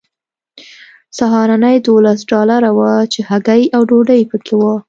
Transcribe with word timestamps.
سهارنۍ 1.17 1.75
دولس 1.87 2.19
ډالره 2.31 2.71
وه 2.77 2.91
چې 3.13 3.19
هګۍ 3.29 3.63
او 3.75 3.81
ډوډۍ 3.89 4.21
پکې 4.29 4.53
وه 4.59 4.73